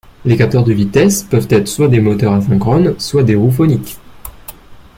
Les 0.25 0.35
capteurs 0.35 0.63
de 0.63 0.73
vitesse 0.73 1.21
peuvent 1.21 1.45
être 1.51 1.67
soit 1.67 1.87
des 1.87 1.99
moteurs 1.99 2.33
asynchrones 2.33 2.99
soit 2.99 3.21
des 3.21 3.35
roues 3.35 3.51
phoniques. 3.51 3.97